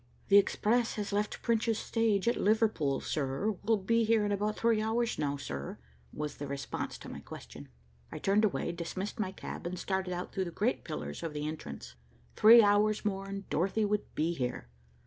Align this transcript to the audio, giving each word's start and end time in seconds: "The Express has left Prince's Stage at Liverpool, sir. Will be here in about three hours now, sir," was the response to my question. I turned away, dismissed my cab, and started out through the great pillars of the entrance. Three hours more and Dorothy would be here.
"The 0.29 0.39
Express 0.39 0.95
has 0.95 1.13
left 1.13 1.43
Prince's 1.43 1.77
Stage 1.77 2.27
at 2.27 2.35
Liverpool, 2.41 3.01
sir. 3.01 3.51
Will 3.61 3.77
be 3.77 4.03
here 4.03 4.25
in 4.25 4.31
about 4.31 4.57
three 4.57 4.81
hours 4.81 5.19
now, 5.19 5.37
sir," 5.37 5.77
was 6.11 6.37
the 6.37 6.47
response 6.47 6.97
to 6.97 7.07
my 7.07 7.19
question. 7.19 7.69
I 8.11 8.17
turned 8.17 8.43
away, 8.43 8.71
dismissed 8.71 9.19
my 9.19 9.31
cab, 9.31 9.67
and 9.67 9.77
started 9.77 10.11
out 10.11 10.31
through 10.33 10.45
the 10.45 10.49
great 10.49 10.83
pillars 10.83 11.21
of 11.21 11.33
the 11.33 11.47
entrance. 11.47 11.93
Three 12.35 12.63
hours 12.63 13.05
more 13.05 13.27
and 13.29 13.47
Dorothy 13.51 13.85
would 13.85 14.15
be 14.15 14.33
here. 14.33 14.69